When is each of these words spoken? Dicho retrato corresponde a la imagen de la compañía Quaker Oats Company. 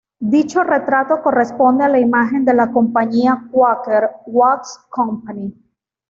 Dicho 0.33 0.63
retrato 0.63 1.19
corresponde 1.21 1.83
a 1.83 1.87
la 1.87 1.99
imagen 1.99 2.43
de 2.43 2.55
la 2.55 2.71
compañía 2.71 3.47
Quaker 3.51 4.09
Oats 4.25 4.79
Company. 4.89 5.53